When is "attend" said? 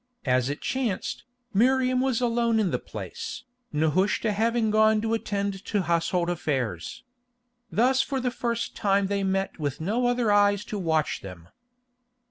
5.13-5.63